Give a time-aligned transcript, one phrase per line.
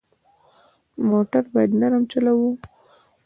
[1.09, 2.49] موټر باید نرم چلوه.